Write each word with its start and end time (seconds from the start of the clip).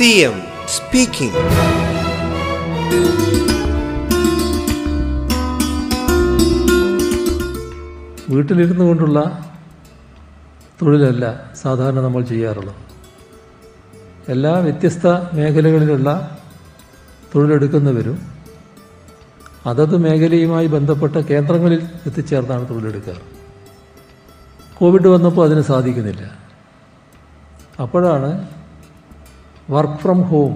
CM 0.00 0.36
speaking 0.74 1.40
വീട്ടിലിരുന്നു 8.32 8.84
കൊണ്ടുള്ള 8.88 9.18
തൊഴിലല്ല 10.80 11.24
സാധാരണ 11.62 12.00
നമ്മൾ 12.06 12.22
ചെയ്യാറുള്ളത്. 12.30 12.78
എല്ലാ 14.34 14.52
വ്യത്യസ്ത 14.66 15.06
മേഖലകളിലുള്ള 15.38 16.38
തൊഴിലെടുക്കുന്നവരും 17.34 18.18
അതത് 19.72 19.96
മേഖലയുമായി 20.06 20.66
ബന്ധപ്പെട്ട 20.76 21.16
കേന്ദ്രങ്ങളിൽ 21.32 21.82
എത്തിച്ചേർന്നാണ് 22.10 22.68
തൊഴിലെടുക്കാറ് 22.70 23.24
കോവിഡ് 24.80 25.08
വന്നപ്പോൾ 25.16 25.44
അതിന് 25.48 25.64
സാധിക്കുന്നില്ല. 25.72 26.24
അപ്പോഴാണ് 27.86 28.59
വർക്ക് 29.70 29.98
ഫ്രം 29.98 30.22
ഹോം 30.22 30.52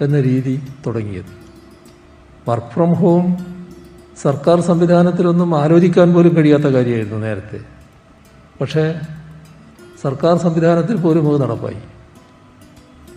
എന്ന 0.00 0.20
രീതി 0.20 0.62
തുടങ്ങിയത്. 0.86 1.32
വർക്ക് 2.48 2.66
ഫ്രം 2.66 2.92
ഹോം 2.92 3.36
സർക്കാർ 4.22 4.60
സംവിധാനത്തിലൊന്നും 4.60 5.58
ആലോചിക്കാൻ 5.58 6.14
പോലും 6.14 6.36
കഴിയാത്ത 6.36 6.62
കാര്യമായിരുന്നു 6.62 7.18
നേരത്തെ. 7.26 7.60
പക്ഷേ 8.60 9.00
സർക്കാർ 10.02 10.38
സംവിധാനത്തിൽ 10.38 10.96
പോലും 10.96 11.24
അത് 11.30 11.42
നടപ്പായി. 11.42 11.80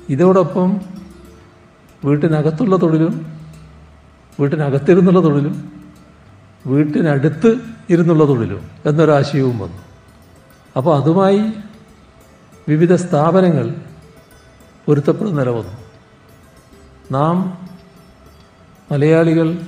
ഇതോടൊപ്പം 0.10 0.82
വീട്ടിനകത്തുള്ള 2.06 2.76
തൊഴിലും 2.76 3.14
വീട്ടിനകത്തിരുന്നുള്ള 4.40 5.20
തൊഴിലും 5.24 5.56
വീട്ടിനടുത്ത് 6.68 7.60
ഇരുന്നുള്ള 7.90 8.28
തൊഴിലും 8.28 8.62
എന്നൊരാശയവും 8.86 9.60
വന്നു. 9.60 9.82
അപ്പോൾ 10.78 11.02
അതുമായി 11.02 11.42
വിവിധ 12.68 12.96
സ്ഥാപനങ്ങൾ 12.96 13.76
പൊരുത്തപ്പെടുന്ന 14.86 15.40
നില 15.40 15.50
വന്നു. 15.50 15.74
നാം 17.12 17.68
മലയാളികൾ 18.92 19.62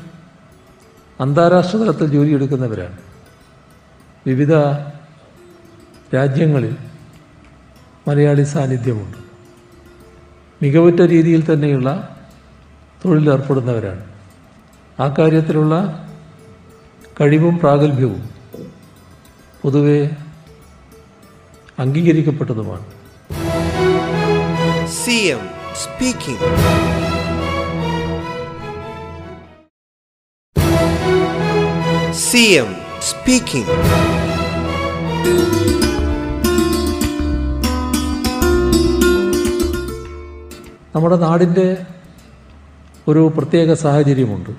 അന്താരാഷ്ട്ര 1.20 1.78
തലത്തിൽ 1.78 2.08
ജോലിയെടുക്കുന്നവരാണ്. 2.08 2.98
വിവിധ 4.28 4.54
രാജ്യങ്ങളിൽ 6.16 6.76
മലയാളി 8.08 8.44
സാന്നിധ്യമുണ്ട്. 8.44 9.18
മികവുറ്റ 10.62 11.02
രീതിയിൽ 11.02 11.54
തന്നെയുള്ള 11.54 12.18
തൊഴിലേർപ്പെടുന്നവരാണ്. 13.06 14.06
ആ 15.00 15.16
കാര്യത്തിലുള്ള 15.20 16.08
കഴിവും 17.22 17.60
പ്രാഗൽഭ്യവും 17.60 18.30
പൊതുവെ 19.62 20.12
അംഗീകരിക്കപ്പെട്ടതുമാണ്. 21.80 23.03
CM 25.04 25.42
speaking. 25.76 26.40
M 32.56 32.70
speaking. 33.02 33.68
നമ്മുടെ 40.96 41.16
നാടിന്റെ 41.16 41.68
ഒരു 43.08 43.32
പ്രത്യേക 43.38 43.74
സാഹചര്യമുണ്ട് 43.74 44.52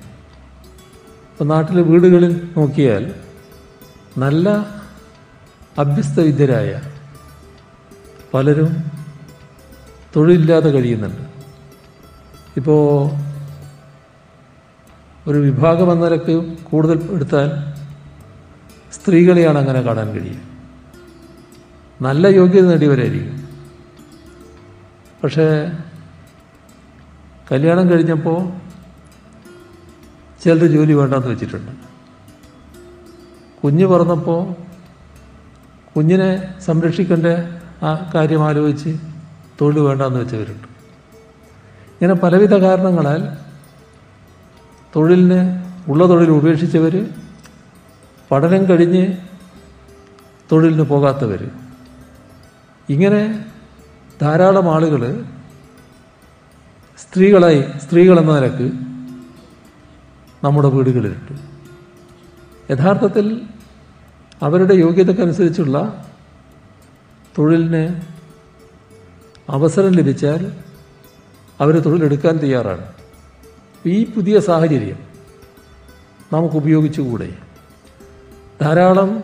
ഇപ്പം 1.31 1.48
നാട്ടിലെ 1.48 1.83
വീടുകളിൽ 1.83 2.34
നോക്കിയാൽ 2.56 3.05
നല്ല 4.19 4.48
അഭ്യസ്തവിദ്യരായ 5.79 6.73
പലരും 8.34 8.94
തൊഴിലില്ലാതെ 10.17 10.70
കഴിയുന്നുണ്ട്. 10.70 11.23
ഇപ്പോൾ 12.57 13.11
ഒരു 15.31 15.39
വിഭാഗം 15.39 15.93
എന്ന 15.93 16.05
നിലയ്ക്ക് 16.05 16.59
കൂടുതൽ 16.65 17.11
എടുത്താൽ 17.11 17.48
സ്ത്രീകളെയാണ് 18.92 19.58
അങ്ങനെ 19.58 19.80
കാണാൻ 19.80 20.08
കഴിയുക. 20.11 20.41
നല്ല 22.03 22.27
യോഗ്യത 22.27 22.64
നേടിയവരായിരിക്കും. 22.64 23.48
പക്ഷേ 25.24 25.73
കല്യാണം 27.53 27.91
കഴിഞ്ഞപ്പോൾ 27.91 28.53
ചിലർ 30.45 30.67
ജോലി 30.67 30.92
വേണ്ടാന്ന് 30.92 31.29
വെച്ചിട്ടുണ്ട്. 31.29 31.73
കുഞ്ഞ് 33.64 33.86
പറഞ്ഞപ്പോൾ 33.86 34.53
കുഞ്ഞിനെ 35.97 36.61
സംരക്ഷിക്കേണ്ട 36.61 37.27
ആ 37.85 38.11
കാര്യം 38.14 38.45
ആലോചിച്ച് 38.45 39.14
തൊഴിൽ 39.61 39.79
വേണ്ടെന്ന് 39.79 40.20
വെച്ചവരുണ്ട്. 40.20 40.69
ഇങ്ങനെ 41.92 42.15
പലവിധ 42.15 42.55
കാരണങ്ങളാൽ 42.55 43.23
തൊഴിലിന് 44.95 45.41
ഉള്ള 45.91 46.05
തൊഴിൽ 46.07 46.31
ഉപേക്ഷിച്ചവർ 46.31 46.95
പഠനം 48.31 48.63
കഴിഞ്ഞ് 48.69 49.05
തൊഴിലിന് 50.53 50.83
പോകാത്തവർ 50.83 51.51
ഇങ്ങനെ 52.89 53.20
ധാരാളം 54.23 54.67
ആളുകൾ 54.75 55.03
സ്ത്രീകളായി 56.98 57.61
സ്ത്രീകളെന്ന 57.85 58.35
നിലയ്ക്ക് 58.35 58.67
നമ്മുടെ 60.45 60.69
വീടുകളിലുണ്ട്. 60.69 61.33
യഥാർത്ഥത്തിൽ 62.71 63.27
അവരുടെ 64.42 64.75
യോഗ്യതക്കനുസരിച്ചുള്ള 64.75 65.77
തൊഴിലിന് 67.39 67.85
അവസരം 69.48 69.92
ലഭിച്ചാൽ 69.92 70.52
അവർ 71.60 71.78
തൊഴിലെടുക്കാൻ 71.78 72.36
തയ്യാറാണ്. 72.36 72.86
ഈ 73.86 74.05
പുതിയ 74.05 74.40
സാഹചര്യം 74.40 74.96
നമുക്ക് 76.32 76.56
ഉപയോഗിച്ചുകൂടെ 76.56 77.28
ധാരാളം 78.60 79.22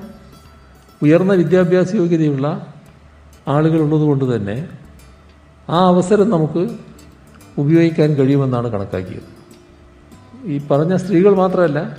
ഉയർന്ന 1.03 1.33
വിദ്യാഭ്യാസ 1.33 1.95
യോഗ്യതയുള്ള 1.95 2.67
ആളുകളുള്ളതുകൊണ്ട് 3.49 4.37
തന്നെ 4.37 4.69
ആ 5.69 5.87
അവസരം 5.87 6.31
നമുക്ക് 6.31 6.69
ഉപയോഗിക്കാൻ 7.59 8.15
കഴിയുമെന്നാണ് 8.15 8.73
കണക്കാക്കിയത്. 8.73 9.29
ഈ 10.45 10.59
പറഞ്ഞ 10.59 10.97
സ്ത്രീകൾ 10.97 11.35
മാത്രമല്ല 11.35 11.97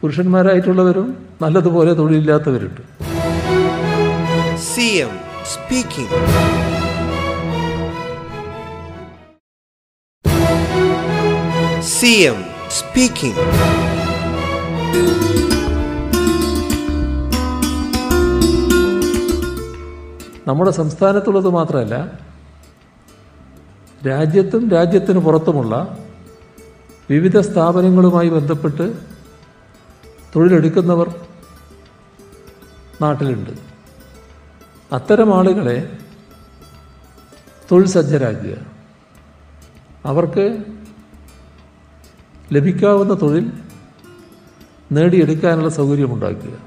പുരുഷന്മാരായിട്ടുള്ളവരും 0.00 1.16
നല്ലതുപോലെ 1.42 1.92
തൊഴിലില്ലാത്തവരുണ്ട്. 1.92 2.82
CM 4.70 5.12
speaking. 12.04 12.24
എം 12.26 12.38
സ്പീക്കിംഗ് 12.70 13.42
നമ്മുടെ 20.46 20.70
സംസ്ഥാനത്തുള്ളത് 20.70 21.48
മാത്രമല്ല 21.48 21.96
രാജ്യത്തും 24.02 24.64
രാജ്യത്തിന് 24.68 25.18
പുറത്തുമുള്ള 25.18 25.74
വിവിധ 27.08 27.38
സ്ഥാപനങ്ങളുമായി 27.40 28.28
ബന്ധപ്പെട്ട് 28.28 28.86
തൊഴിലെടുക്കുന്നവർ 30.34 31.08
നാട്ടിലുണ്ട് 33.00 33.52
അത്തരം 34.92 35.32
ആളുകളെ 35.34 35.78
തൊഴിൽ 37.70 37.88
സജ്ജരാക്കുക 37.88 38.56
അവർക്ക് 40.04 40.46
ലഭിക്കാവുന്ന 42.54 43.14
തൊഴിൽ 43.22 43.52
നേടിയെടുക്കാനുള്ള 44.92 45.68
സൗകര്യമുണ്ടാക്കുക. 45.68 46.58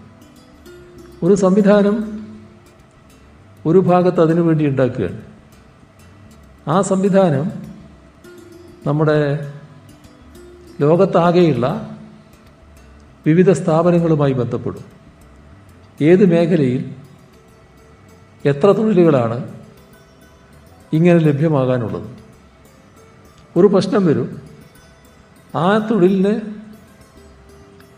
ഒരു 1.24 1.34
സംവിധാനം 1.34 2.28
ഒരു 3.66 3.80
ഭാഗത്ത് 3.80 4.22
അതിനു 4.22 4.42
വേണ്ടി 4.42 4.68
ഉണ്ടാക്കുകയാണ്. 4.68 5.22
ആ 6.68 6.82
സംവിധാനം 6.82 7.52
നമ്മുടെ 8.88 9.54
ലോകത്താകെയുള്ള 10.82 11.98
വിവിധ 13.26 13.52
സ്ഥാപനങ്ങളുമായി 13.52 14.34
ബന്ധപ്പെടും. 14.34 14.84
ഏത് 16.02 16.26
മേഖലയിൽ 16.26 16.96
എത്ര 18.46 18.72
തൊഴിലുകളാണ് 18.72 19.52
ഇങ്ങനെ 20.94 21.20
ലഭ്യമാകാനുള്ളത്? 21.20 22.10
ഒരു 23.56 23.68
പ്രശ്നം 23.68 24.06
വരും. 24.06 24.47
ആ 25.58 25.78
തൊഴിലിന് 25.78 26.42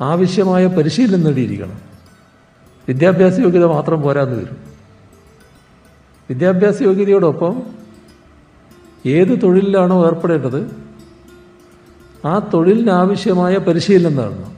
ആവശ്യമായ 0.03 0.67
പരിശീലനം 0.67 1.23
നേടിയിരിക്കണം. 1.23 1.81
വിദ്യാഭ്യാസ 2.87 3.39
യോഗ്യത 3.39 3.65
മാത്രം 3.65 4.01
പോരാന്ന് 4.01 4.35
വരും. 4.35 4.57
വിദ്യാഭ്യാസ 6.29 6.81
യോഗ്യതയോടൊപ്പം 6.81 7.63
ഏത് 9.05 9.41
തൊഴിലിലാണോ 9.43 10.05
ഏർപ്പെടേണ്ടത് 10.05 10.75
ആ 12.25 12.39
തൊഴിലിനാവശ്യമായ 12.53 13.57
പരിശീലനം 13.57 14.15
നേടണം. 14.15 14.57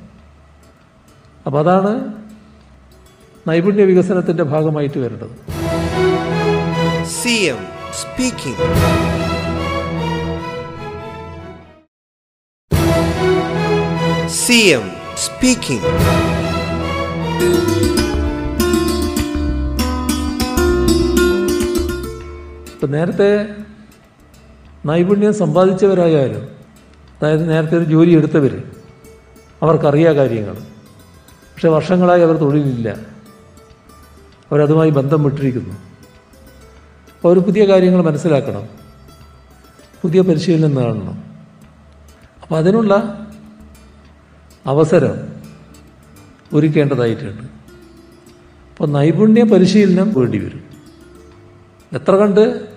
അപ്പം 1.45 1.59
അതാണ് 1.59 2.13
നൈപുണ്യ 3.47 3.83
വികസനത്തിന്റെ 3.83 4.43
ഭാഗമായിട്ട് 4.43 4.99
വരേണ്ടത്. 4.99 5.31
CM 7.17 7.59
speaking, 14.31 14.63
M 14.63 14.91
speaking. 15.17 15.85
ഇപ്പം 22.73 22.91
നേരത്തെ 22.91 23.55
നൈപുണ്യം 24.85 25.33
സമ്പാദിച്ചവരായാലും 25.33 26.43
അതായത് 27.21 27.49
നേരത്തെ 27.49 27.77
ഒരു 27.77 27.83
ജോലി 27.83 28.11
എടുത്തവർ 28.11 28.63
അവർക്കറിയാ 29.61 30.13
കാര്യങ്ങൾ. 30.13 30.53
പക്ഷെ 31.23 31.69
വർഷങ്ങളായി 31.69 32.21
അവർ 32.21 32.37
തൊഴിലില്ല. 32.37 32.89
അവരതുമായി 34.51 34.89
ബന്ധം 34.89 35.23
വിട്ടിരിക്കുന്നു. 35.23 35.73
അപ്പോൾ 35.73 37.27
അവർ 37.27 37.39
പുതിയ 37.39 37.67
കാര്യങ്ങൾ 37.67 38.01
മനസ്സിലാക്കണം. 38.01 38.67
പുതിയ 40.01 40.21
പരിശീലനം 40.21 40.75
നേടണം. 40.75 41.23
അപ്പോൾ 42.41 42.57
അതിനുള്ള 42.57 43.17
അവസരം 44.65 45.15
ഒരുക്കേണ്ടതായിട്ടുണ്ട്. 46.53 47.41
അപ്പോൾ 48.69 48.87
നൈപുണ്യ 48.87 49.43
പരിശീലനം 49.43 50.13
വേണ്ടി 50.13 50.39
വരും. 50.39 50.63
എത്ര 51.93 52.15
കണ്ട് 52.15 52.67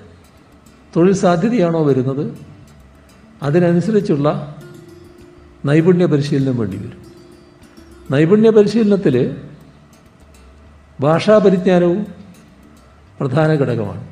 തൊഴിൽ 0.96 1.12
സാധ്യതയാണോ 1.12 1.84
വരുന്നത്? 1.84 2.38
അതിനനുസരിച്ചുള്ള 3.42 4.56
നൈപുണ്യ 5.66 6.06
പരിശീലനം 6.06 6.56
വേണ്ടി 6.56 6.76
വരും. 6.76 7.02
നൈപുണ്യ 8.10 8.50
പരിശീലനത്തിൽ 8.50 9.36
ഭാഷാ 11.00 11.38
പരിജ്ഞാനവും 11.38 12.06
പ്രധാന 13.20 13.52
ഘടകമാണ്. 13.52 14.08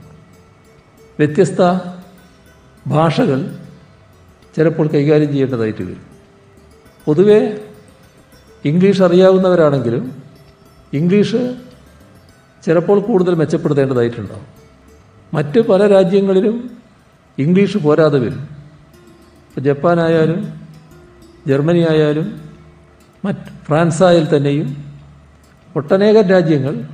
വ്യത്യസ്ത 1.18 1.90
ഭാഷകൾ 2.86 3.58
ചിലപ്പോൾ 4.56 4.86
കൈകാര്യം 4.86 5.28
ചെയ്യേണ്ടതായിട്ട് 5.28 5.82
വരും. 5.82 6.11
പൊതുവെ 7.04 7.64
ഇംഗ്ലീഷ് 8.64 9.02
അറിയാവുന്നവരാണെങ്കിലും 9.02 10.22
ഇംഗ്ലീഷ് 10.92 11.56
ചിലപ്പോൾ 12.66 13.00
കൂടുതൽ 13.00 13.34
മെച്ചപ്പെടുത്തേണ്ടതായിട്ടുണ്ടാവും. 13.34 14.46
മറ്റ് 15.34 15.60
പല 15.60 15.86
രാജ്യങ്ങളിലും 15.86 16.70
ഇംഗ്ലീഷ് 17.38 17.78
പോരാതെ 17.78 18.18
വരും. 18.18 18.40
ഇപ്പോൾ 18.40 19.60
ജപ്പാനായാലും 19.60 20.60
ജർമ്മനി 21.46 21.78
ആയാലും 21.78 22.40
മറ്റ് 23.24 23.64
ഫ്രാൻസായാൽ 23.64 24.36
തന്നെയും 24.36 24.84
ഒട്ടനേകം 25.76 26.22
രാജ്യങ്ങൾ 26.22 26.84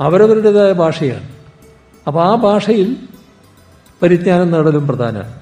അവരവരുടേതായ 0.00 0.72
ഭാഷയാണ്. 0.72 1.28
അപ്പോൾ 2.06 2.24
ആ 2.24 2.34
ഭാഷയിൽ 2.34 2.96
പരിജ്ഞാനം 4.02 4.50
നേടലും 4.50 4.86
പ്രധാനമാണ്. 4.86 5.40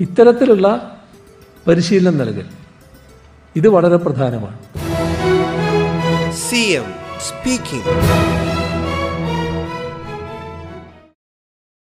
ഇത്തരത്തിലുള്ള 0.00 0.96
പരിശീലനം 1.66 2.18
നൽകൽ. 2.18 2.65
ഇത് 3.56 3.68
വളരെ 3.68 3.96
പ്രധാനമാണ്. 3.96 4.58
C 6.48 6.62
M 6.78 6.86
speaking, 7.26 7.84